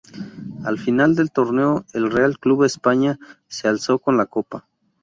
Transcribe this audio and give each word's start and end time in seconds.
Al 0.65 0.79
final 0.79 1.13
del 1.13 1.29
torneo 1.29 1.85
el 1.93 2.09
Real 2.09 2.39
Club 2.39 2.63
España 2.63 3.19
se 3.47 3.67
alzó 3.67 3.99
con 3.99 4.17
la 4.17 4.25
copa. 4.25 4.67